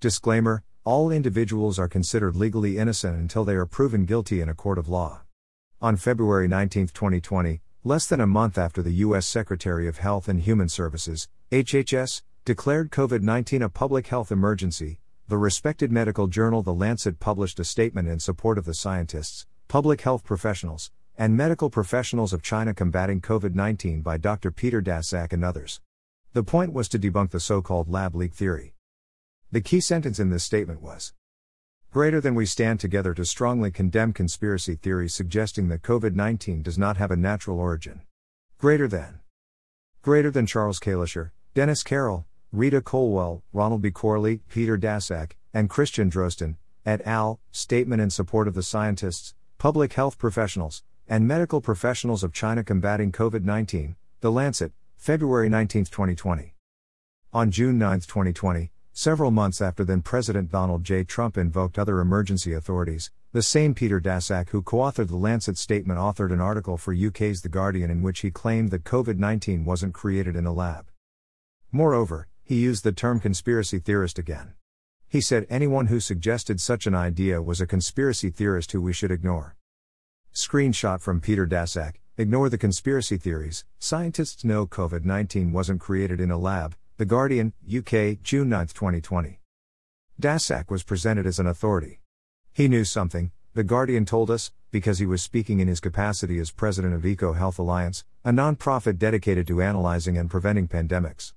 Disclaimer 0.00 0.62
All 0.84 1.10
individuals 1.10 1.76
are 1.76 1.88
considered 1.88 2.36
legally 2.36 2.78
innocent 2.78 3.16
until 3.16 3.44
they 3.44 3.56
are 3.56 3.66
proven 3.66 4.04
guilty 4.04 4.40
in 4.40 4.48
a 4.48 4.54
court 4.54 4.78
of 4.78 4.88
law. 4.88 5.22
On 5.82 5.96
February 5.96 6.46
19, 6.46 6.86
2020, 6.86 7.60
less 7.82 8.06
than 8.06 8.20
a 8.20 8.26
month 8.26 8.56
after 8.58 8.80
the 8.80 8.92
U.S. 9.06 9.26
Secretary 9.26 9.88
of 9.88 9.98
Health 9.98 10.28
and 10.28 10.40
Human 10.40 10.68
Services, 10.68 11.26
HHS, 11.50 12.22
declared 12.44 12.92
COVID 12.92 13.22
19 13.22 13.60
a 13.60 13.68
public 13.68 14.06
health 14.06 14.30
emergency, 14.30 15.00
the 15.26 15.36
respected 15.36 15.90
medical 15.90 16.28
journal 16.28 16.62
The 16.62 16.72
Lancet 16.72 17.18
published 17.18 17.58
a 17.58 17.64
statement 17.64 18.06
in 18.06 18.20
support 18.20 18.56
of 18.56 18.66
the 18.66 18.74
scientists, 18.74 19.46
public 19.66 20.02
health 20.02 20.22
professionals, 20.22 20.92
and 21.16 21.36
medical 21.36 21.70
professionals 21.70 22.32
of 22.32 22.40
China 22.40 22.72
combating 22.72 23.20
COVID 23.20 23.56
19 23.56 24.02
by 24.02 24.16
Dr. 24.16 24.52
Peter 24.52 24.80
Daszak 24.80 25.32
and 25.32 25.44
others. 25.44 25.80
The 26.34 26.44
point 26.44 26.72
was 26.72 26.88
to 26.90 27.00
debunk 27.00 27.30
the 27.30 27.40
so 27.40 27.60
called 27.60 27.88
lab 27.88 28.14
leak 28.14 28.32
theory. 28.32 28.74
The 29.50 29.62
key 29.62 29.80
sentence 29.80 30.20
in 30.20 30.28
this 30.28 30.44
statement 30.44 30.82
was 30.82 31.14
Greater 31.90 32.20
than 32.20 32.34
we 32.34 32.44
stand 32.44 32.80
together 32.80 33.14
to 33.14 33.24
strongly 33.24 33.70
condemn 33.70 34.12
conspiracy 34.12 34.74
theories 34.74 35.14
suggesting 35.14 35.68
that 35.68 35.80
COVID 35.80 36.14
19 36.14 36.60
does 36.60 36.76
not 36.76 36.98
have 36.98 37.10
a 37.10 37.16
natural 37.16 37.58
origin. 37.58 38.02
Greater 38.58 38.86
than. 38.86 39.20
Greater 40.02 40.30
than 40.30 40.44
Charles 40.44 40.78
Calisher, 40.78 41.32
Dennis 41.54 41.82
Carroll, 41.82 42.26
Rita 42.52 42.82
Colwell, 42.82 43.42
Ronald 43.54 43.80
B. 43.80 43.90
Corley, 43.90 44.40
Peter 44.50 44.76
Daszak, 44.76 45.32
and 45.54 45.70
Christian 45.70 46.10
Drosten, 46.10 46.56
et 46.84 47.00
al., 47.06 47.40
statement 47.50 48.02
in 48.02 48.10
support 48.10 48.48
of 48.48 48.54
the 48.54 48.62
scientists, 48.62 49.34
public 49.56 49.94
health 49.94 50.18
professionals, 50.18 50.82
and 51.08 51.26
medical 51.26 51.62
professionals 51.62 52.22
of 52.22 52.34
China 52.34 52.62
combating 52.62 53.12
COVID 53.12 53.44
19, 53.44 53.96
The 54.20 54.30
Lancet, 54.30 54.72
February 54.98 55.48
19, 55.48 55.86
2020. 55.86 56.54
On 57.32 57.50
June 57.50 57.78
9, 57.78 58.00
2020, 58.00 58.72
Several 58.98 59.30
months 59.30 59.62
after 59.62 59.84
then 59.84 60.02
President 60.02 60.50
Donald 60.50 60.82
J. 60.82 61.04
Trump 61.04 61.38
invoked 61.38 61.78
other 61.78 62.00
emergency 62.00 62.52
authorities, 62.52 63.12
the 63.32 63.42
same 63.42 63.72
Peter 63.72 64.00
Daszak 64.00 64.48
who 64.48 64.60
co 64.60 64.78
authored 64.78 65.06
the 65.06 65.14
Lancet 65.14 65.56
statement 65.56 66.00
authored 66.00 66.32
an 66.32 66.40
article 66.40 66.76
for 66.76 66.92
UK's 66.92 67.42
The 67.42 67.48
Guardian 67.48 67.92
in 67.92 68.02
which 68.02 68.18
he 68.22 68.32
claimed 68.32 68.72
that 68.72 68.82
COVID 68.82 69.16
19 69.16 69.64
wasn't 69.64 69.94
created 69.94 70.34
in 70.34 70.46
a 70.46 70.52
lab. 70.52 70.88
Moreover, 71.70 72.26
he 72.42 72.56
used 72.56 72.82
the 72.82 72.90
term 72.90 73.20
conspiracy 73.20 73.78
theorist 73.78 74.18
again. 74.18 74.54
He 75.08 75.20
said 75.20 75.46
anyone 75.48 75.86
who 75.86 76.00
suggested 76.00 76.60
such 76.60 76.84
an 76.88 76.96
idea 76.96 77.40
was 77.40 77.60
a 77.60 77.68
conspiracy 77.68 78.30
theorist 78.30 78.72
who 78.72 78.82
we 78.82 78.92
should 78.92 79.12
ignore. 79.12 79.54
Screenshot 80.34 81.00
from 81.00 81.20
Peter 81.20 81.46
Daszak 81.46 82.00
Ignore 82.16 82.48
the 82.48 82.58
conspiracy 82.58 83.16
theories. 83.16 83.64
Scientists 83.78 84.42
know 84.42 84.66
COVID 84.66 85.04
19 85.04 85.52
wasn't 85.52 85.80
created 85.80 86.20
in 86.20 86.32
a 86.32 86.36
lab, 86.36 86.74
the 86.98 87.06
Guardian, 87.06 87.52
UK, 87.64 88.20
June 88.24 88.48
9, 88.48 88.66
2020. 88.74 89.38
Daszak 90.20 90.68
was 90.68 90.82
presented 90.82 91.26
as 91.26 91.38
an 91.38 91.46
authority. 91.46 92.00
He 92.52 92.66
knew 92.66 92.84
something, 92.84 93.30
The 93.54 93.62
Guardian 93.62 94.04
told 94.04 94.32
us, 94.32 94.50
because 94.72 94.98
he 94.98 95.06
was 95.06 95.22
speaking 95.22 95.60
in 95.60 95.68
his 95.68 95.78
capacity 95.78 96.40
as 96.40 96.50
president 96.50 96.94
of 96.94 97.02
EcoHealth 97.02 97.56
Alliance, 97.60 98.04
a 98.24 98.32
non-profit 98.32 98.98
dedicated 98.98 99.46
to 99.46 99.62
analyzing 99.62 100.18
and 100.18 100.28
preventing 100.28 100.66
pandemics. 100.66 101.34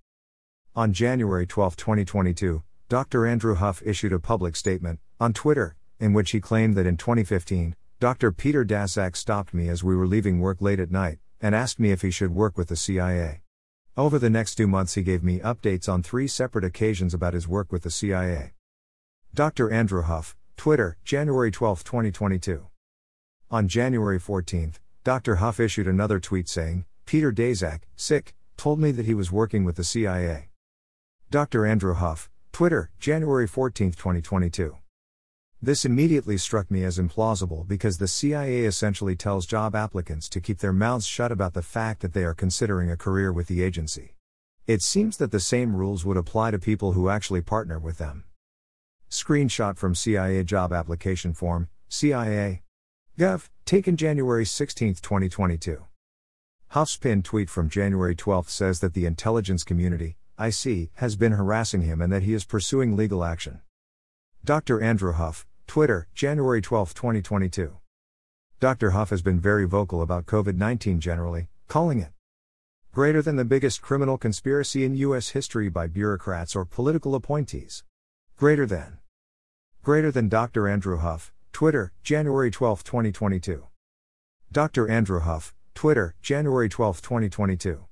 On 0.76 0.94
January 0.94 1.46
12, 1.46 1.76
2022, 1.76 2.64
Dr. 2.90 3.28
Andrew 3.28 3.54
Huff 3.54 3.84
issued 3.86 4.14
a 4.14 4.20
public 4.20 4.56
statement, 4.56 5.00
on 5.20 5.32
Twitter, 5.32 5.76
in 6.00 6.12
which 6.12 6.32
he 6.32 6.42
claimed 6.42 6.74
that 6.74 6.88
in 6.88 6.98
2015, 6.98 7.76
Dr. 8.00 8.32
Peter 8.32 8.66
Daszak 8.66 9.16
stopped 9.16 9.54
me 9.54 9.70
as 9.70 9.84
we 9.84 9.96
were 9.96 10.08
leaving 10.08 10.40
work 10.40 10.60
late 10.60 10.80
at 10.80 10.90
night, 10.90 11.20
and 11.40 11.54
asked 11.54 11.80
me 11.80 11.92
if 11.92 12.02
he 12.02 12.10
should 12.10 12.34
work 12.34 12.58
with 12.58 12.70
the 12.70 12.76
CIA. 12.76 13.44
Over 13.98 14.18
the 14.18 14.30
next 14.30 14.56
two 14.56 14.68
months, 14.68 14.94
he 14.94 15.04
gave 15.04 15.22
me 15.22 15.40
updates 15.40 15.90
on 15.90 16.02
three 16.02 16.26
separate 16.26 16.64
occasions 16.64 17.14
about 17.14 17.34
his 17.34 17.46
work 17.46 17.74
with 17.74 17.84
the 17.84 17.92
CIA. 17.92 18.54
Dr. 19.34 19.70
Andrew 19.70 20.02
Huff, 20.02 20.34
Twitter, 20.56 20.98
January 21.04 21.52
12, 21.52 21.84
2022. 21.84 22.68
On 23.50 23.68
January 23.68 24.18
14, 24.18 24.76
Dr. 25.04 25.36
Huff 25.36 25.60
issued 25.60 25.88
another 25.88 26.22
tweet 26.22 26.48
saying, 26.48 26.86
Peter 27.06 27.34
Daszak, 27.34 27.82
sick, 27.98 28.34
told 28.56 28.80
me 28.80 28.92
that 28.92 29.06
he 29.06 29.14
was 29.14 29.30
working 29.30 29.66
with 29.66 29.76
the 29.76 29.84
CIA. 29.84 30.48
Dr. 31.30 31.66
Andrew 31.66 31.94
Huff, 31.94 32.30
Twitter, 32.54 32.92
January 32.98 33.48
14, 33.48 33.92
2022. 33.92 34.78
This 35.64 35.86
immediately 35.86 36.40
struck 36.40 36.72
me 36.72 36.84
as 36.84 36.98
implausible 36.98 37.68
because 37.68 38.00
the 38.00 38.08
CIA 38.08 38.66
essentially 38.66 39.16
tells 39.16 39.46
job 39.46 39.76
applicants 39.76 40.28
to 40.30 40.42
keep 40.42 40.58
their 40.58 40.74
mouths 40.74 41.06
shut 41.06 41.32
about 41.32 41.54
the 41.54 41.62
fact 41.62 42.02
that 42.02 42.14
they 42.14 42.24
are 42.24 42.34
considering 42.34 42.90
a 42.90 42.98
career 42.98 43.32
with 43.32 43.46
the 43.46 43.62
agency. 43.62 44.16
It 44.66 44.82
seems 44.82 45.18
that 45.18 45.30
the 45.30 45.40
same 45.40 45.76
rules 45.76 46.04
would 46.04 46.18
apply 46.18 46.50
to 46.50 46.58
people 46.58 46.94
who 46.94 47.10
actually 47.10 47.42
partner 47.42 47.78
with 47.78 48.00
them. 48.00 48.24
Screenshot 49.08 49.78
from 49.78 49.94
CIA 49.94 50.44
job 50.44 50.74
application 50.74 51.32
form, 51.32 51.70
CIA. 51.90 52.64
Gov, 53.20 53.50
taken 53.64 53.96
January 53.96 54.48
16, 54.48 54.96
2022. 54.96 55.86
Huff's 56.70 56.98
pinned 56.98 57.24
tweet 57.24 57.52
from 57.52 57.70
January 57.70 58.16
12 58.16 58.50
says 58.50 58.80
that 58.80 58.96
the 58.96 59.06
intelligence 59.06 59.64
community, 59.64 60.18
IC, 60.40 60.90
has 60.96 61.16
been 61.16 61.34
harassing 61.34 61.84
him 61.84 62.02
and 62.02 62.12
that 62.12 62.24
he 62.24 62.34
is 62.34 62.46
pursuing 62.46 62.98
legal 62.98 63.24
action. 63.24 63.62
Dr. 64.44 64.82
Andrew 64.82 65.14
Huff, 65.14 65.46
Twitter, 65.72 66.06
January 66.14 66.62
12, 66.62 66.94
2022. 66.94 67.78
Dr. 68.60 68.90
Huff 68.90 69.10
has 69.10 69.22
been 69.22 69.40
very 69.40 69.66
vocal 69.66 70.02
about 70.02 70.26
COVID 70.26 70.58
19 70.58 71.00
generally, 71.00 71.48
calling 71.70 72.00
it 72.00 72.12
greater 72.92 73.22
than 73.22 73.38
the 73.38 73.46
biggest 73.46 73.82
criminal 73.82 74.18
conspiracy 74.18 74.84
in 74.84 74.96
U.S. 74.96 75.30
history 75.30 75.70
by 75.70 75.88
bureaucrats 75.88 76.58
or 76.58 76.66
political 76.66 77.16
appointees. 77.16 77.86
Greater 78.36 78.66
than. 78.66 78.98
Greater 79.82 80.12
than 80.12 80.28
Dr. 80.28 80.68
Andrew 80.68 80.98
Huff, 80.98 81.32
Twitter, 81.54 81.94
January 82.04 82.52
12, 82.52 82.84
2022. 82.84 83.66
Dr. 84.52 84.90
Andrew 84.90 85.22
Huff, 85.22 85.56
Twitter, 85.74 86.16
January 86.22 86.68
12, 86.68 87.02
2022. 87.02 87.86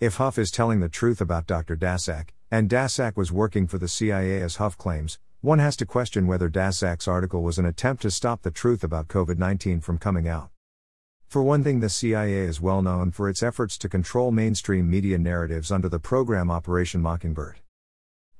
If 0.00 0.16
Huff 0.16 0.38
is 0.38 0.50
telling 0.50 0.80
the 0.80 0.88
truth 0.88 1.20
about 1.20 1.46
Dr. 1.46 1.76
Daszak, 1.76 2.30
and 2.50 2.70
Daszak 2.70 3.14
was 3.14 3.30
working 3.30 3.66
for 3.66 3.76
the 3.76 3.88
CIA 3.88 4.40
as 4.40 4.56
Huff 4.56 4.78
claims, 4.78 5.18
one 5.44 5.58
has 5.58 5.76
to 5.76 5.84
question 5.84 6.26
whether 6.26 6.48
Daszak's 6.48 7.06
article 7.06 7.42
was 7.42 7.58
an 7.58 7.66
attempt 7.66 8.00
to 8.00 8.10
stop 8.10 8.40
the 8.40 8.50
truth 8.50 8.82
about 8.82 9.08
COVID 9.08 9.36
19 9.36 9.82
from 9.82 9.98
coming 9.98 10.26
out. 10.26 10.48
For 11.26 11.42
one 11.42 11.62
thing, 11.62 11.80
the 11.80 11.90
CIA 11.90 12.46
is 12.46 12.62
well 12.62 12.80
known 12.80 13.10
for 13.10 13.28
its 13.28 13.42
efforts 13.42 13.76
to 13.76 13.88
control 13.90 14.30
mainstream 14.30 14.88
media 14.88 15.18
narratives 15.18 15.70
under 15.70 15.90
the 15.90 15.98
program 15.98 16.50
Operation 16.50 17.02
Mockingbird. 17.02 17.60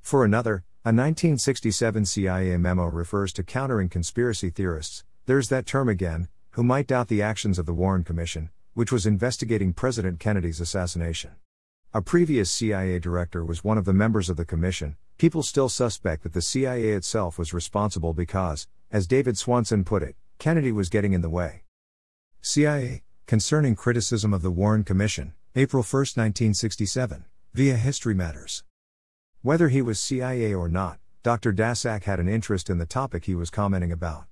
For 0.00 0.24
another, 0.24 0.64
a 0.82 0.96
1967 0.96 2.06
CIA 2.06 2.56
memo 2.56 2.86
refers 2.86 3.34
to 3.34 3.42
countering 3.42 3.90
conspiracy 3.90 4.48
theorists, 4.48 5.04
there's 5.26 5.50
that 5.50 5.66
term 5.66 5.90
again, 5.90 6.28
who 6.52 6.62
might 6.62 6.86
doubt 6.86 7.08
the 7.08 7.20
actions 7.20 7.58
of 7.58 7.66
the 7.66 7.74
Warren 7.74 8.02
Commission, 8.02 8.48
which 8.72 8.90
was 8.90 9.04
investigating 9.04 9.74
President 9.74 10.18
Kennedy's 10.20 10.58
assassination. 10.58 11.32
A 11.92 12.00
previous 12.00 12.50
CIA 12.50 12.98
director 12.98 13.44
was 13.44 13.62
one 13.62 13.76
of 13.76 13.84
the 13.84 13.92
members 13.92 14.30
of 14.30 14.38
the 14.38 14.46
commission, 14.46 14.96
People 15.16 15.44
still 15.44 15.68
suspect 15.68 16.24
that 16.24 16.32
the 16.32 16.42
CIA 16.42 16.90
itself 16.90 17.38
was 17.38 17.54
responsible 17.54 18.12
because, 18.12 18.66
as 18.90 19.06
David 19.06 19.38
Swanson 19.38 19.84
put 19.84 20.02
it, 20.02 20.16
Kennedy 20.38 20.72
was 20.72 20.88
getting 20.88 21.12
in 21.12 21.20
the 21.20 21.30
way. 21.30 21.62
CIA, 22.40 23.04
concerning 23.26 23.76
criticism 23.76 24.34
of 24.34 24.42
the 24.42 24.50
Warren 24.50 24.82
Commission, 24.82 25.34
April 25.54 25.84
1, 25.84 25.98
1967, 26.00 27.24
via 27.54 27.76
History 27.76 28.12
Matters. 28.12 28.64
Whether 29.40 29.68
he 29.68 29.80
was 29.80 30.00
CIA 30.00 30.52
or 30.52 30.68
not, 30.68 30.98
Dr. 31.22 31.52
Daszak 31.52 32.04
had 32.04 32.18
an 32.18 32.28
interest 32.28 32.68
in 32.68 32.78
the 32.78 32.84
topic 32.84 33.24
he 33.24 33.36
was 33.36 33.50
commenting 33.50 33.92
about. 33.92 34.24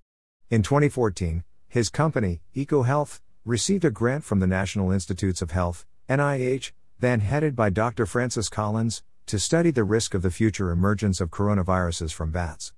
In 0.50 0.62
2014, 0.62 1.44
his 1.69 1.91
company, 1.91 2.43
EcoHealth, 2.56 3.20
received 3.44 3.84
a 3.84 3.91
grant 3.91 4.25
from 4.25 4.41
the 4.41 4.47
National 4.49 4.91
Institutes 4.91 5.41
of 5.43 5.53
Health, 5.53 5.87
NIH, 6.09 6.72
then 6.99 7.20
headed 7.20 7.54
by 7.54 7.70
Dr. 7.70 8.04
Francis 8.04 8.49
Collins, 8.49 9.03
to 9.27 9.38
study 9.38 9.71
the 9.71 9.84
risk 9.84 10.15
of 10.15 10.22
the 10.22 10.31
future 10.31 10.71
emergence 10.71 11.21
of 11.21 11.31
coronaviruses 11.31 12.12
from 12.12 12.31
bats. 12.31 12.72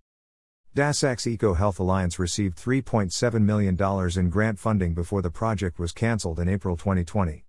Daszak's 0.74 1.24
EcoHealth 1.24 1.78
Alliance 1.78 2.19
received 2.19 2.59
$3.7 2.59 3.42
million 3.42 3.77
in 4.19 4.30
grant 4.30 4.59
funding 4.59 4.92
before 4.92 5.22
the 5.22 5.30
project 5.30 5.78
was 5.78 5.92
cancelled 5.92 6.41
in 6.41 6.48
April 6.48 6.77
2020. 6.77 7.45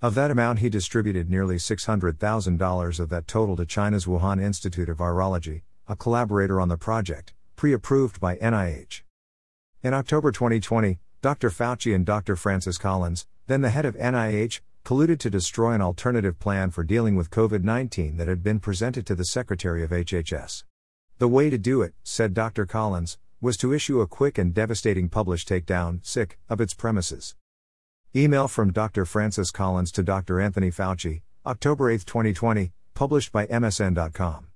Of 0.00 0.14
that 0.14 0.30
amount, 0.30 0.60
he 0.60 0.68
distributed 0.68 1.28
nearly 1.28 1.56
$600,000 1.56 3.00
of 3.00 3.08
that 3.08 3.26
total 3.26 3.56
to 3.56 3.66
China's 3.66 4.06
Wuhan 4.06 4.40
Institute 4.40 4.88
of 4.88 4.98
Virology, 4.98 5.62
a 5.88 5.96
collaborator 5.96 6.60
on 6.60 6.68
the 6.68 6.76
project, 6.76 7.34
pre 7.56 7.72
approved 7.72 8.20
by 8.20 8.36
NIH. 8.36 9.02
In 9.82 9.94
October 9.94 10.30
2020, 10.30 11.00
Dr. 11.20 11.50
Fauci 11.50 11.92
and 11.92 12.06
Dr. 12.06 12.36
Francis 12.36 12.78
Collins, 12.78 13.26
then 13.48 13.60
the 13.60 13.70
head 13.70 13.84
of 13.84 13.96
NIH, 13.96 14.60
colluded 14.88 15.18
to 15.18 15.28
destroy 15.28 15.72
an 15.72 15.82
alternative 15.82 16.38
plan 16.38 16.70
for 16.70 16.82
dealing 16.82 17.14
with 17.14 17.28
COVID 17.28 17.62
19 17.62 18.16
that 18.16 18.26
had 18.26 18.42
been 18.42 18.58
presented 18.58 19.04
to 19.04 19.14
the 19.14 19.26
Secretary 19.26 19.84
of 19.84 19.90
HHS. 19.90 20.64
The 21.18 21.28
way 21.28 21.50
to 21.50 21.58
do 21.58 21.82
it, 21.82 21.92
said 22.02 22.32
Dr. 22.32 22.64
Collins, 22.64 23.18
was 23.38 23.58
to 23.58 23.74
issue 23.74 24.00
a 24.00 24.06
quick 24.06 24.38
and 24.38 24.54
devastating 24.54 25.10
published 25.10 25.46
takedown, 25.46 26.02
sick, 26.06 26.38
of 26.48 26.58
its 26.58 26.72
premises. 26.72 27.36
Email 28.16 28.48
from 28.48 28.72
Dr. 28.72 29.04
Francis 29.04 29.50
Collins 29.50 29.92
to 29.92 30.02
Dr. 30.02 30.40
Anthony 30.40 30.70
Fauci, 30.70 31.20
October 31.44 31.90
8, 31.90 32.06
2020, 32.06 32.72
published 32.94 33.30
by 33.30 33.44
MSN.com. 33.44 34.46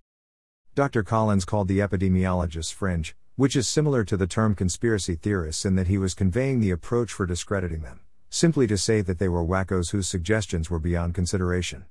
Dr. 0.75 1.03
Collins 1.03 1.45
called 1.45 1.69
the 1.69 1.81
epidemiologists 1.81 2.73
fringe, 2.73 3.15
which 3.37 3.55
is 3.55 3.69
similar 3.69 4.03
to 4.03 4.17
the 4.17 4.27
term 4.27 4.55
conspiracy 4.55 5.15
theorists 5.15 5.67
in 5.67 5.75
that 5.77 5.89
he 5.89 5.99
was 5.99 6.15
conveying 6.15 6.61
the 6.61 6.71
approach 6.71 7.13
for 7.13 7.27
discrediting 7.27 7.83
them, 7.83 8.01
simply 8.33 8.67
to 8.67 8.79
say 8.79 9.03
that 9.03 9.19
they 9.19 9.29
were 9.29 9.45
wackos 9.45 9.91
whose 9.91 10.09
suggestions 10.09 10.71
were 10.71 10.79
beyond 10.79 11.15
consideration. 11.15 11.85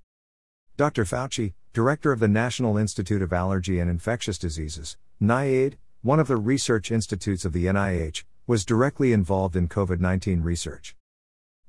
Dr. 0.76 1.06
Fauci, 1.06 1.54
director 1.72 2.12
of 2.12 2.20
the 2.20 2.28
National 2.28 2.78
Institute 2.78 3.22
of 3.22 3.32
Allergy 3.32 3.80
and 3.80 3.92
Infectious 3.92 4.40
Diseases, 4.40 4.98
NIAID, 5.22 5.76
one 6.02 6.20
of 6.20 6.28
the 6.28 6.38
research 6.38 6.92
institutes 6.92 7.46
of 7.46 7.54
the 7.54 7.66
NIH, 7.66 8.24
was 8.48 8.66
directly 8.66 9.14
involved 9.14 9.56
in 9.56 9.68
COVID 9.68 10.00
19 10.00 10.42
research. 10.42 10.96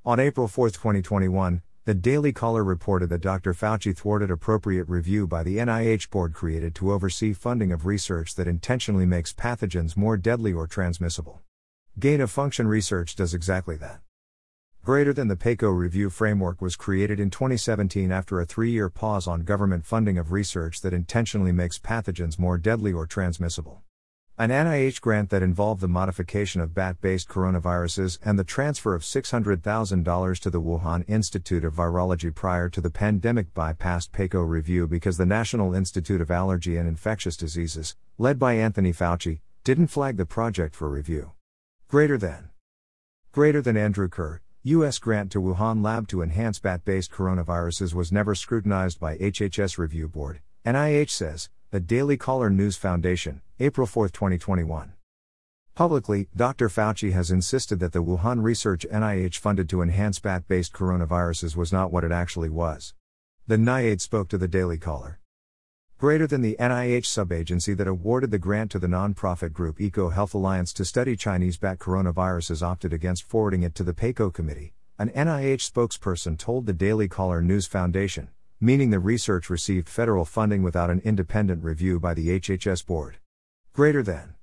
On 0.06 0.19
April 0.19 0.48
4, 0.48 0.70
2021, 0.70 1.60
the 1.84 1.92
Daily 1.92 2.32
Caller 2.32 2.64
reported 2.64 3.10
that 3.10 3.20
Dr. 3.20 3.52
Fauci 3.52 3.94
thwarted 3.94 4.30
appropriate 4.30 4.88
review 4.88 5.26
by 5.26 5.42
the 5.42 5.58
NIH 5.58 6.08
board 6.08 6.32
created 6.32 6.74
to 6.76 6.92
oversee 6.92 7.34
funding 7.34 7.72
of 7.72 7.84
research 7.84 8.36
that 8.36 8.48
intentionally 8.48 9.04
makes 9.04 9.34
pathogens 9.34 9.98
more 9.98 10.16
deadly 10.16 10.54
or 10.54 10.66
transmissible. 10.66 11.42
Gain 11.98 12.22
of 12.22 12.30
function 12.30 12.66
research 12.66 13.14
does 13.14 13.34
exactly 13.34 13.76
that. 13.76 14.00
Greater 14.84 15.12
than 15.12 15.29
the 15.29 15.37
PACO 15.37 15.70
review 15.70 16.11
framework 16.11 16.61
was 16.61 16.75
created 16.75 17.20
in 17.20 17.31
2017 17.31 18.11
after 18.11 18.40
a 18.40 18.44
three 18.44 18.73
year 18.73 18.88
pause 18.88 19.29
on 19.29 19.43
government 19.43 19.87
funding 19.87 20.19
of 20.19 20.32
research 20.32 20.81
that 20.81 20.93
intentionally 20.93 21.52
makes 21.52 21.79
pathogens 21.79 22.37
more 22.37 22.58
deadly 22.58 22.93
or 22.93 23.06
transmissible. 23.06 23.82
An 24.37 24.50
NIH 24.50 25.00
grant 25.00 25.31
that 25.31 25.40
involved 25.40 25.82
the 25.82 25.87
modification 25.87 26.61
of 26.61 26.75
bat 26.75 27.00
based 27.00 27.29
coronaviruses 27.29 28.19
and 28.25 28.37
the 28.37 28.43
transfer 28.43 28.93
of 28.93 29.02
$600,000 29.02 30.38
to 30.40 30.50
the 30.50 30.61
Wuhan 30.61 31.08
Institute 31.08 31.64
of 31.64 31.76
Virology 31.76 32.34
prior 32.34 32.69
to 32.69 32.81
the 32.81 32.90
pandemic 32.90 33.55
bypassed 33.55 34.11
PACO 34.11 34.43
review 34.43 34.88
because 34.88 35.17
the 35.17 35.25
National 35.25 35.76
Institute 35.76 36.20
of 36.20 36.32
Allergy 36.32 36.76
and 36.76 36.88
Infectious 36.88 37.37
Diseases, 37.37 37.94
led 38.19 38.37
by 38.37 38.55
Anthony 38.55 38.93
Fauci, 38.93 39.43
didn't 39.62 39.93
flag 39.93 40.17
the 40.17 40.26
project 40.26 40.75
for 40.75 40.88
review. 40.88 41.31
Greater 41.87 42.19
than. 42.19 42.49
Greater 43.31 43.62
than 43.62 43.76
Andrew 43.76 44.08
Kerr, 44.08 44.40
U.S. 44.64 45.00
grant 45.00 45.32
to 45.32 45.40
Wuhan 45.40 45.82
lab 45.82 46.06
to 46.06 46.22
enhance 46.22 46.60
bat 46.60 46.84
based 46.84 47.10
coronaviruses 47.10 47.94
was 47.94 48.12
never 48.12 48.36
scrutinized 48.36 49.00
by 49.00 49.16
HHS 49.16 49.76
Review 49.76 50.06
Board, 50.06 50.40
NIH 50.64 51.10
says, 51.10 51.50
the 51.72 51.80
Daily 51.80 52.16
Caller 52.16 52.48
News 52.48 52.76
Foundation, 52.76 53.40
April 53.58 53.88
4, 53.88 54.10
2021. 54.10 54.92
Publicly, 55.74 56.28
Dr. 56.36 56.68
Fauci 56.68 57.10
has 57.10 57.32
insisted 57.32 57.80
that 57.80 57.90
the 57.92 58.04
Wuhan 58.04 58.44
research 58.44 58.86
NIH 58.88 59.38
funded 59.38 59.68
to 59.68 59.82
enhance 59.82 60.20
bat 60.20 60.46
based 60.46 60.72
coronaviruses 60.72 61.56
was 61.56 61.72
not 61.72 61.90
what 61.90 62.04
it 62.04 62.12
actually 62.12 62.48
was. 62.48 62.94
The 63.48 63.56
NIAID 63.56 64.00
spoke 64.00 64.28
to 64.28 64.38
the 64.38 64.46
Daily 64.46 64.78
Caller. 64.78 65.18
Greater 66.02 66.26
than 66.26 66.43
the 66.43 66.56
NIH 66.58 67.04
subagency 67.04 67.76
that 67.76 67.87
awarded 67.87 68.32
the 68.32 68.38
grant 68.40 68.72
to 68.72 68.81
the 68.81 68.88
nonprofit 68.88 69.52
group 69.52 69.78
EcoHealth 69.78 70.34
Alliance 70.34 70.72
to 70.72 70.84
study 70.84 71.14
Chinese 71.14 71.56
bat 71.58 71.78
coronaviruses 71.78 72.60
opted 72.60 72.93
against 72.93 73.22
forwarding 73.22 73.62
it 73.62 73.72
to 73.76 73.84
the 73.84 73.94
PACO 73.94 74.28
committee, 74.32 74.75
an 74.99 75.10
NIH 75.10 75.70
spokesperson 75.70 76.37
told 76.37 76.66
the 76.66 76.72
Daily 76.72 77.06
Caller 77.06 77.40
News 77.40 77.69
Foundation 77.69 78.31
meaning 78.60 78.90
the 78.90 78.99
research 78.99 79.49
received 79.49 79.88
federal 79.88 80.25
funding 80.25 80.64
without 80.64 80.90
an 80.90 81.00
independent 81.04 81.62
review 81.62 82.00
by 82.00 82.14
the 82.14 82.40
HHS 82.40 82.84
board. 82.84 83.19
Greater 83.72 84.02
than. 84.02 84.34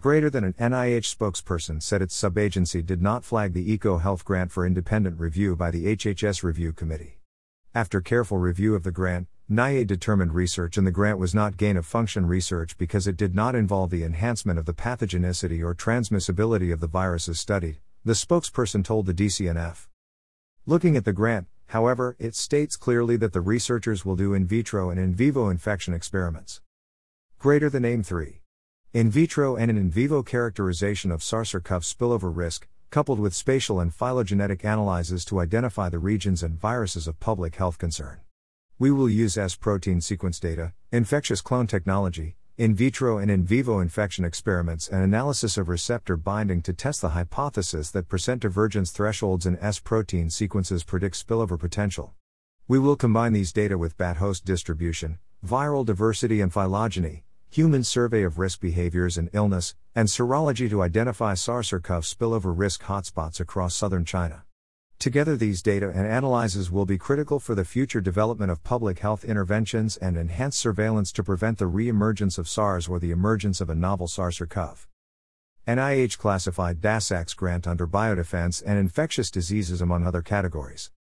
Greater 0.00 0.30
than 0.30 0.42
an 0.42 0.54
NIH 0.54 1.16
spokesperson 1.16 1.80
said 1.80 2.02
its 2.02 2.20
subagency 2.20 2.84
did 2.84 3.00
not 3.00 3.24
flag 3.24 3.52
the 3.52 3.78
EcoHealth 3.78 4.24
grant 4.24 4.50
for 4.50 4.66
independent 4.66 5.20
review 5.20 5.54
by 5.54 5.70
the 5.70 5.94
HHS 5.94 6.42
Review 6.42 6.72
Committee. 6.72 7.20
After 7.72 8.00
careful 8.00 8.38
review 8.38 8.74
of 8.74 8.82
the 8.82 8.90
grant, 8.90 9.28
NIAID 9.50 9.86
determined 9.86 10.34
research 10.34 10.78
in 10.78 10.84
the 10.84 10.90
grant 10.90 11.18
was 11.18 11.34
not 11.34 11.56
gain 11.56 11.76
of 11.76 11.86
function 11.86 12.26
research 12.26 12.76
because 12.78 13.06
it 13.06 13.16
did 13.16 13.34
not 13.34 13.54
involve 13.54 13.90
the 13.90 14.04
enhancement 14.04 14.58
of 14.58 14.66
the 14.66 14.74
pathogenicity 14.74 15.62
or 15.62 15.74
transmissibility 15.74 16.72
of 16.72 16.80
the 16.80 16.86
viruses 16.86 17.40
studied, 17.40 17.78
the 18.04 18.12
spokesperson 18.12 18.84
told 18.84 19.06
the 19.06 19.14
DCNF. 19.14 19.88
Looking 20.64 20.96
at 20.96 21.04
the 21.04 21.12
grant, 21.12 21.48
However, 21.72 22.16
it 22.18 22.34
states 22.34 22.76
clearly 22.76 23.16
that 23.16 23.32
the 23.32 23.40
researchers 23.40 24.04
will 24.04 24.14
do 24.14 24.34
in 24.34 24.46
vitro 24.46 24.90
and 24.90 25.00
in 25.00 25.14
vivo 25.14 25.48
infection 25.48 25.94
experiments. 25.94 26.60
Greater 27.38 27.70
than 27.70 27.82
AIM 27.82 28.02
3. 28.02 28.42
In 28.92 29.10
vitro 29.10 29.56
and 29.56 29.70
in 29.70 29.90
vivo 29.90 30.22
characterization 30.22 31.10
of 31.10 31.22
SARS-CoV 31.22 31.82
spillover 31.82 32.30
risk, 32.30 32.68
coupled 32.90 33.18
with 33.18 33.34
spatial 33.34 33.80
and 33.80 33.94
phylogenetic 33.94 34.64
analyses 34.64 35.24
to 35.24 35.40
identify 35.40 35.88
the 35.88 35.98
regions 35.98 36.42
and 36.42 36.60
viruses 36.60 37.08
of 37.08 37.18
public 37.20 37.56
health 37.56 37.78
concern. 37.78 38.20
We 38.82 38.90
will 38.90 39.08
use 39.08 39.38
S 39.38 39.54
protein 39.54 40.00
sequence 40.00 40.40
data, 40.40 40.72
infectious 40.90 41.40
clone 41.40 41.68
technology, 41.68 42.34
in 42.58 42.74
vitro 42.74 43.16
and 43.16 43.30
in 43.30 43.44
vivo 43.44 43.78
infection 43.78 44.24
experiments 44.24 44.88
and 44.88 45.04
analysis 45.04 45.56
of 45.56 45.68
receptor 45.68 46.16
binding 46.16 46.62
to 46.62 46.72
test 46.72 47.00
the 47.00 47.10
hypothesis 47.10 47.92
that 47.92 48.08
percent 48.08 48.42
divergence 48.42 48.90
thresholds 48.90 49.46
in 49.46 49.56
S 49.60 49.78
protein 49.78 50.30
sequences 50.30 50.82
predict 50.82 51.14
spillover 51.14 51.56
potential. 51.56 52.14
We 52.66 52.80
will 52.80 52.96
combine 52.96 53.34
these 53.34 53.52
data 53.52 53.78
with 53.78 53.96
bat 53.96 54.16
host 54.16 54.44
distribution, 54.44 55.20
viral 55.46 55.86
diversity 55.86 56.40
and 56.40 56.52
phylogeny, 56.52 57.22
human 57.50 57.84
survey 57.84 58.24
of 58.24 58.40
risk 58.40 58.60
behaviors 58.60 59.16
and 59.16 59.30
illness, 59.32 59.76
and 59.94 60.08
serology 60.08 60.68
to 60.68 60.82
identify 60.82 61.34
SARS-CoV 61.34 62.02
spillover 62.02 62.52
risk 62.52 62.82
hotspots 62.82 63.38
across 63.38 63.76
southern 63.76 64.04
China. 64.04 64.42
Together, 65.02 65.36
these 65.36 65.62
data 65.62 65.90
and 65.92 66.06
analyses 66.06 66.70
will 66.70 66.86
be 66.86 66.96
critical 66.96 67.40
for 67.40 67.56
the 67.56 67.64
future 67.64 68.00
development 68.00 68.52
of 68.52 68.62
public 68.62 69.00
health 69.00 69.24
interventions 69.24 69.96
and 69.96 70.16
enhanced 70.16 70.60
surveillance 70.60 71.10
to 71.10 71.24
prevent 71.24 71.58
the 71.58 71.66
re 71.66 71.88
emergence 71.88 72.38
of 72.38 72.48
SARS 72.48 72.86
or 72.86 73.00
the 73.00 73.10
emergence 73.10 73.60
of 73.60 73.68
a 73.68 73.74
novel 73.74 74.06
SARS 74.06 74.40
or 74.40 74.46
CoV. 74.46 74.86
NIH 75.66 76.18
classified 76.18 76.80
Daszak's 76.80 77.34
grant 77.34 77.66
under 77.66 77.84
biodefense 77.84 78.62
and 78.64 78.78
infectious 78.78 79.28
diseases 79.28 79.80
among 79.80 80.06
other 80.06 80.22
categories. 80.22 80.92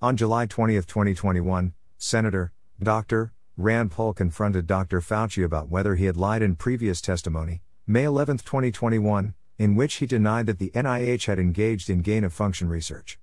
On 0.00 0.16
July 0.16 0.46
20, 0.46 0.74
2021, 0.74 1.74
Senator, 1.98 2.52
Dr. 2.80 3.32
Rand 3.56 3.90
Paul 3.90 4.12
confronted 4.12 4.68
Dr. 4.68 5.00
Fauci 5.00 5.44
about 5.44 5.68
whether 5.68 5.96
he 5.96 6.04
had 6.04 6.16
lied 6.16 6.42
in 6.42 6.54
previous 6.54 7.00
testimony, 7.00 7.62
May 7.84 8.04
11, 8.04 8.38
2021, 8.38 9.34
in 9.58 9.74
which 9.74 9.94
he 9.94 10.06
denied 10.06 10.46
that 10.46 10.60
the 10.60 10.70
NIH 10.70 11.26
had 11.26 11.40
engaged 11.40 11.90
in 11.90 12.00
gain 12.00 12.22
of 12.22 12.32
function 12.32 12.68
research. 12.68 13.18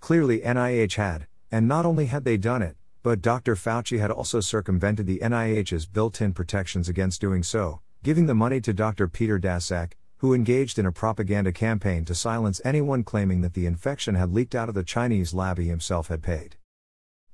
Clearly, 0.00 0.40
NIH 0.40 0.94
had, 0.94 1.26
and 1.50 1.66
not 1.66 1.86
only 1.86 2.06
had 2.06 2.24
they 2.24 2.36
done 2.36 2.62
it, 2.62 2.76
but 3.02 3.22
Dr. 3.22 3.54
Fauci 3.54 3.98
had 3.98 4.10
also 4.10 4.40
circumvented 4.40 5.06
the 5.06 5.18
NIH's 5.20 5.86
built 5.86 6.20
in 6.20 6.32
protections 6.32 6.88
against 6.88 7.20
doing 7.20 7.42
so, 7.42 7.80
giving 8.02 8.26
the 8.26 8.34
money 8.34 8.60
to 8.60 8.72
Dr. 8.72 9.08
Peter 9.08 9.38
Daszak, 9.38 9.92
who 10.18 10.34
engaged 10.34 10.78
in 10.78 10.86
a 10.86 10.92
propaganda 10.92 11.52
campaign 11.52 12.04
to 12.04 12.14
silence 12.14 12.60
anyone 12.64 13.04
claiming 13.04 13.40
that 13.40 13.54
the 13.54 13.66
infection 13.66 14.14
had 14.14 14.32
leaked 14.32 14.54
out 14.54 14.68
of 14.68 14.74
the 14.74 14.82
Chinese 14.82 15.32
lab 15.32 15.58
he 15.58 15.68
himself 15.68 16.08
had 16.08 16.22
paid. 16.22 16.56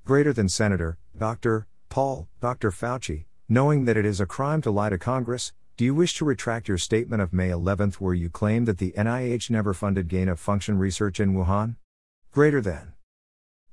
Greater 0.04 0.32
than 0.32 0.48
Senator, 0.48 0.98
Dr. 1.16 1.66
Paul, 1.88 2.28
Dr. 2.40 2.70
Fauci, 2.70 3.24
knowing 3.48 3.84
that 3.84 3.96
it 3.96 4.04
is 4.04 4.20
a 4.20 4.26
crime 4.26 4.60
to 4.62 4.70
lie 4.70 4.90
to 4.90 4.98
Congress, 4.98 5.52
do 5.76 5.84
you 5.84 5.94
wish 5.94 6.14
to 6.16 6.24
retract 6.24 6.68
your 6.68 6.78
statement 6.78 7.22
of 7.22 7.32
May 7.32 7.50
11 7.50 7.92
where 7.98 8.14
you 8.14 8.30
claim 8.30 8.64
that 8.66 8.78
the 8.78 8.92
NIH 8.96 9.50
never 9.50 9.74
funded 9.74 10.08
gain 10.08 10.28
of 10.28 10.38
function 10.38 10.78
research 10.78 11.18
in 11.18 11.34
Wuhan? 11.34 11.76
Greater 12.34 12.60
than. 12.60 12.94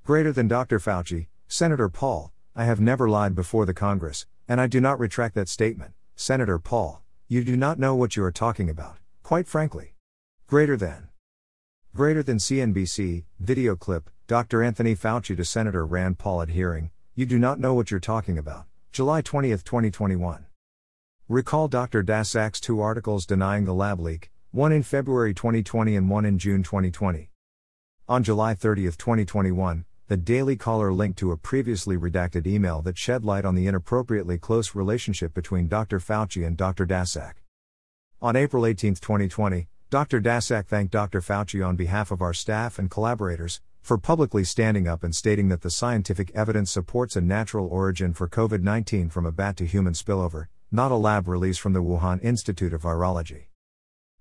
Greater 0.05 0.31
than 0.31 0.47
Dr. 0.47 0.77
Fauci, 0.77 1.25
Senator 1.47 1.89
Paul, 1.89 2.31
I 2.55 2.65
have 2.65 2.79
never 2.79 3.09
lied 3.09 3.33
before 3.33 3.65
the 3.65 3.73
Congress, 3.73 4.27
and 4.47 4.61
I 4.61 4.67
do 4.67 4.79
not 4.79 4.99
retract 4.99 5.33
that 5.33 5.49
statement. 5.49 5.93
Senator 6.15 6.59
Paul, 6.59 7.01
you 7.27 7.43
do 7.43 7.57
not 7.57 7.79
know 7.79 7.95
what 7.95 8.15
you 8.15 8.23
are 8.23 8.31
talking 8.31 8.69
about, 8.69 8.97
quite 9.23 9.47
frankly. 9.47 9.95
Greater 10.45 10.77
than. 10.77 11.07
Greater 11.95 12.21
than 12.21 12.37
CNBC, 12.37 13.23
video 13.39 13.75
clip, 13.75 14.11
Dr. 14.27 14.61
Anthony 14.61 14.95
Fauci 14.95 15.35
to 15.35 15.43
Senator 15.43 15.83
Rand 15.83 16.19
Paul 16.19 16.43
at 16.43 16.49
hearing, 16.49 16.91
you 17.15 17.25
do 17.25 17.39
not 17.39 17.59
know 17.59 17.73
what 17.73 17.89
you're 17.89 17.99
talking 17.99 18.37
about. 18.37 18.65
July 18.91 19.21
20, 19.21 19.49
2021. 19.49 20.45
Recall 21.27 21.67
Dr. 21.67 22.03
Daszak's 22.03 22.59
two 22.59 22.79
articles 22.79 23.25
denying 23.25 23.65
the 23.65 23.73
lab 23.73 23.99
leak, 23.99 24.29
one 24.51 24.71
in 24.71 24.83
February 24.83 25.33
2020 25.33 25.95
and 25.95 26.11
one 26.11 26.25
in 26.25 26.37
June 26.37 26.61
2020. 26.61 27.31
On 28.11 28.23
July 28.23 28.55
30, 28.55 28.83
2021, 28.87 29.85
the 30.09 30.17
Daily 30.17 30.57
Caller 30.57 30.91
linked 30.91 31.17
to 31.19 31.31
a 31.31 31.37
previously 31.37 31.95
redacted 31.95 32.45
email 32.45 32.81
that 32.81 32.97
shed 32.97 33.23
light 33.23 33.45
on 33.45 33.55
the 33.55 33.67
inappropriately 33.67 34.37
close 34.37 34.75
relationship 34.75 35.33
between 35.33 35.69
Dr. 35.69 35.97
Fauci 35.97 36.45
and 36.45 36.57
Dr. 36.57 36.85
Daszak. 36.85 37.35
On 38.21 38.35
April 38.35 38.65
18, 38.65 38.95
2020, 38.95 39.69
Dr. 39.89 40.19
Daszak 40.19 40.65
thanked 40.65 40.91
Dr. 40.91 41.21
Fauci 41.21 41.65
on 41.65 41.77
behalf 41.77 42.11
of 42.11 42.21
our 42.21 42.33
staff 42.33 42.77
and 42.77 42.91
collaborators 42.91 43.61
for 43.81 43.97
publicly 43.97 44.43
standing 44.43 44.89
up 44.89 45.05
and 45.05 45.15
stating 45.15 45.47
that 45.47 45.61
the 45.61 45.71
scientific 45.71 46.31
evidence 46.35 46.69
supports 46.69 47.15
a 47.15 47.21
natural 47.21 47.67
origin 47.67 48.13
for 48.13 48.27
COVID 48.27 48.61
19 48.61 49.07
from 49.07 49.25
a 49.25 49.31
bat 49.31 49.55
to 49.55 49.65
human 49.65 49.93
spillover, 49.93 50.47
not 50.69 50.91
a 50.91 50.95
lab 50.95 51.29
release 51.29 51.57
from 51.57 51.71
the 51.71 51.81
Wuhan 51.81 52.21
Institute 52.21 52.73
of 52.73 52.81
Virology. 52.81 53.45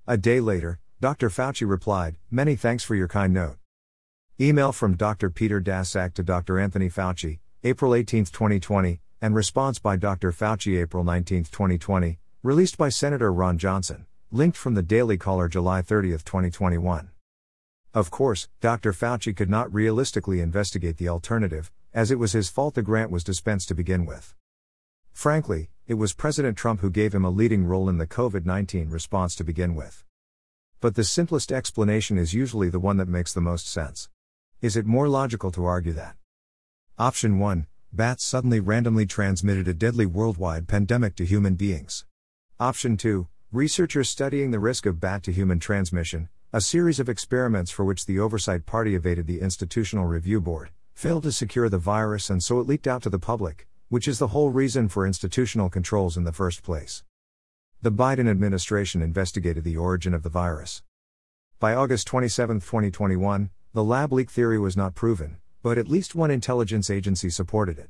A 0.06 0.16
day 0.16 0.38
later, 0.38 0.78
Dr. 1.00 1.28
Fauci 1.28 1.68
replied, 1.68 2.14
Many 2.30 2.54
thanks 2.54 2.84
for 2.84 2.94
your 2.94 3.08
kind 3.08 3.34
note. 3.34 3.59
Email 4.42 4.72
from 4.72 4.96
Dr. 4.96 5.28
Peter 5.28 5.60
Daszak 5.60 6.14
to 6.14 6.22
Dr. 6.22 6.58
Anthony 6.58 6.88
Fauci, 6.88 7.40
April 7.62 7.94
18, 7.94 8.24
2020. 8.24 9.02
and 9.20 9.34
response 9.34 9.78
by 9.78 9.96
Dr. 9.96 10.32
Fauci 10.32 10.80
April 10.80 11.04
19, 11.04 11.44
2020, 11.44 12.18
released 12.42 12.78
by 12.78 12.88
Senator 12.88 13.30
Ron 13.30 13.58
Johnson, 13.58 14.06
linked 14.30 14.56
from 14.56 14.72
the 14.72 14.82
Daily 14.82 15.18
Caller 15.18 15.46
July 15.46 15.82
30, 15.82 16.12
2021. 16.12 17.10
Of 17.92 18.10
course, 18.10 18.48
Dr. 18.62 18.94
Fauci 18.94 19.36
could 19.36 19.50
not 19.50 19.70
realistically 19.74 20.40
investigate 20.40 20.96
the 20.96 21.10
alternative, 21.10 21.70
as 21.92 22.10
it 22.10 22.18
was 22.18 22.32
his 22.32 22.48
fault 22.48 22.76
the 22.76 22.82
grant 22.82 23.10
was 23.10 23.22
dispensed 23.22 23.68
to 23.68 23.74
begin 23.74 24.06
with. 24.06 24.34
Frankly, 25.12 25.68
it 25.86 26.00
was 26.00 26.14
President 26.14 26.56
Trump 26.56 26.80
who 26.80 26.88
gave 26.88 27.14
him 27.14 27.26
a 27.26 27.30
leading 27.30 27.66
role 27.66 27.90
in 27.90 27.98
the 27.98 28.06
COVID 28.06 28.46
19 28.46 28.88
response 28.88 29.34
to 29.34 29.44
begin 29.44 29.74
with. 29.74 30.02
But 30.80 30.94
the 30.94 31.04
simplest 31.04 31.52
explanation 31.52 32.16
is 32.16 32.32
usually 32.32 32.70
the 32.70 32.80
one 32.80 32.96
that 32.96 33.06
makes 33.06 33.34
the 33.34 33.42
most 33.42 33.68
sense. 33.68 34.08
Is 34.60 34.76
it 34.76 34.84
more 34.84 35.08
logical 35.08 35.50
to 35.52 35.64
argue 35.64 35.94
that? 35.94 36.16
Option 36.98 37.38
1 37.38 37.66
Bats 37.94 38.22
suddenly 38.22 38.60
randomly 38.60 39.06
transmitted 39.06 39.66
a 39.66 39.72
deadly 39.72 40.04
worldwide 40.04 40.68
pandemic 40.68 41.16
to 41.16 41.24
human 41.24 41.54
beings. 41.54 42.04
Option 42.58 42.98
2 42.98 43.26
Researchers 43.52 44.10
studying 44.10 44.50
the 44.50 44.58
risk 44.58 44.84
of 44.84 45.00
bat 45.00 45.22
to 45.22 45.32
human 45.32 45.60
transmission, 45.60 46.28
a 46.52 46.60
series 46.60 47.00
of 47.00 47.08
experiments 47.08 47.70
for 47.70 47.86
which 47.86 48.04
the 48.04 48.18
oversight 48.18 48.66
party 48.66 48.94
evaded 48.94 49.26
the 49.26 49.40
Institutional 49.40 50.04
Review 50.04 50.42
Board, 50.42 50.68
failed 50.92 51.22
to 51.22 51.32
secure 51.32 51.70
the 51.70 51.78
virus 51.78 52.28
and 52.28 52.42
so 52.42 52.60
it 52.60 52.66
leaked 52.66 52.86
out 52.86 53.02
to 53.04 53.08
the 53.08 53.18
public, 53.18 53.66
which 53.88 54.06
is 54.06 54.18
the 54.18 54.28
whole 54.28 54.50
reason 54.50 54.88
for 54.88 55.06
institutional 55.06 55.70
controls 55.70 56.18
in 56.18 56.24
the 56.24 56.34
first 56.34 56.62
place. 56.62 57.02
The 57.80 57.90
Biden 57.90 58.28
administration 58.28 59.00
investigated 59.00 59.64
the 59.64 59.78
origin 59.78 60.12
of 60.12 60.22
the 60.22 60.28
virus. 60.28 60.82
By 61.58 61.74
August 61.74 62.06
27, 62.08 62.60
2021, 62.60 63.48
the 63.72 63.84
lab 63.84 64.12
leak 64.12 64.28
theory 64.28 64.58
was 64.58 64.76
not 64.76 64.96
proven, 64.96 65.36
but 65.62 65.78
at 65.78 65.86
least 65.86 66.16
one 66.16 66.30
intelligence 66.32 66.90
agency 66.90 67.30
supported 67.30 67.78
it. 67.78 67.88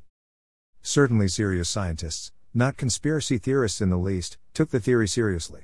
Certainly, 0.83 1.29
serious 1.29 1.69
scientists, 1.69 2.31
not 2.53 2.77
conspiracy 2.77 3.39
theorists 3.39 3.81
in 3.81 3.89
the 3.89 3.97
least, 3.97 4.37
took 4.53 4.69
the 4.69 4.79
theory 4.79 5.07
seriously. 5.07 5.63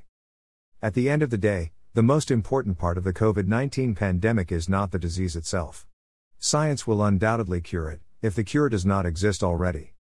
At 0.81 0.95
the 0.95 1.07
end 1.07 1.21
of 1.21 1.29
the 1.29 1.37
day, 1.37 1.71
the 1.93 2.01
most 2.01 2.31
important 2.31 2.79
part 2.79 2.97
of 2.97 3.03
the 3.03 3.13
COVID 3.13 3.45
19 3.45 3.93
pandemic 3.93 4.51
is 4.51 4.67
not 4.67 4.89
the 4.89 4.97
disease 4.97 5.35
itself. 5.35 5.85
Science 6.39 6.87
will 6.87 7.03
undoubtedly 7.03 7.61
cure 7.61 7.91
it, 7.91 8.01
if 8.23 8.33
the 8.33 8.43
cure 8.43 8.69
does 8.69 8.87
not 8.87 9.05
exist 9.05 9.43
already. 9.43 9.93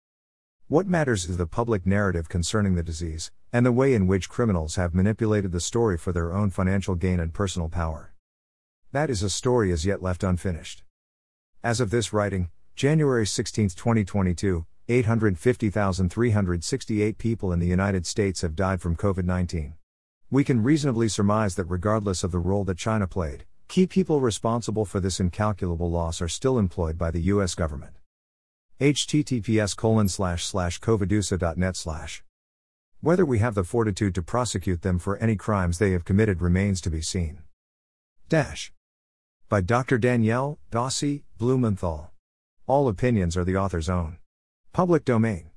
What 0.70 0.88
matters 0.88 1.28
is 1.28 1.36
the 1.36 1.46
public 1.46 1.86
narrative 1.86 2.30
concerning 2.30 2.76
the 2.76 2.84
disease, 2.84 3.32
and 3.52 3.66
the 3.66 3.74
way 3.74 3.94
in 3.94 4.08
which 4.08 4.30
criminals 4.30 4.78
have 4.78 4.96
manipulated 4.96 5.52
the 5.52 5.60
story 5.60 5.98
for 5.98 6.14
their 6.14 6.34
own 6.34 6.52
financial 6.52 6.96
gain 6.96 7.20
and 7.20 7.34
personal 7.34 7.68
power. 7.68 8.15
That 8.96 9.10
is 9.10 9.24
a 9.24 9.30
story 9.30 9.74
as 9.74 9.86
yet 9.86 10.02
left 10.02 10.24
unfinished. 10.24 10.82
As 11.62 11.82
of 11.82 11.90
this 11.90 12.14
writing, 12.14 12.48
January 12.78 13.28
16, 13.28 13.72
2022, 13.72 14.66
850,368 14.88 17.18
people 17.18 17.52
in 17.52 17.60
the 17.60 17.68
United 17.68 18.06
States 18.06 18.40
have 18.40 18.56
died 18.56 18.80
from 18.80 18.96
COVID 18.96 19.26
19. 19.26 19.74
We 20.32 20.46
can 20.46 20.64
reasonably 20.64 21.10
surmise 21.10 21.56
that 21.56 21.66
regardless 21.66 22.24
of 22.24 22.32
the 22.32 22.40
role 22.40 22.64
that 22.64 22.78
China 22.78 23.06
played, 23.06 23.44
key 23.68 23.86
people 23.86 24.22
responsible 24.22 24.86
for 24.86 25.02
this 25.02 25.20
incalculable 25.20 25.92
loss 25.92 26.22
are 26.22 26.30
still 26.30 26.58
employed 26.58 26.98
by 26.98 27.12
the 27.12 27.24
U.S. 27.34 27.54
government. 27.54 27.98
https 28.80 29.76
colon 29.76 30.08
covidusa.net. 30.08 32.22
Whether 33.02 33.26
we 33.26 33.40
have 33.40 33.56
the 33.56 33.66
fortitude 33.66 34.16
to 34.16 34.22
prosecute 34.22 34.84
them 34.84 35.00
for 35.00 35.18
any 35.18 35.36
crimes 35.36 35.80
they 35.80 35.92
have 35.92 36.06
committed 36.06 36.42
remains 36.42 36.80
to 36.80 36.90
be 36.90 37.02
seen. 37.02 37.42
Dash. 38.30 38.72
By 39.48 39.62
Dr. 39.62 40.00
Dannielle 40.00 40.58
Dossi 40.72 41.22
Blumenthal. 41.38 42.12
All 42.66 42.88
opinions 42.88 43.38
are 43.38 43.44
the 43.44 43.56
author's 43.56 43.90
own. 43.90 44.18
Public 44.74 45.06
domain. 45.06 45.52